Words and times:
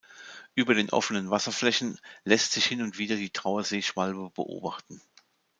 Über 0.55 0.73
den 0.73 0.89
offenen 0.89 1.29
Wasserflächen 1.29 1.99
lässt 2.23 2.53
sich 2.53 2.65
hin 2.65 2.81
und 2.81 2.97
wieder 2.97 3.17
die 3.17 3.29
Trauerseeschwalbe 3.29 4.31
beobachten. 4.31 4.99